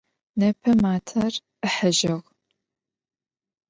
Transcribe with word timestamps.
Nêpe 0.39 0.71
mater 0.83 1.33
ıhıjığ. 1.67 2.17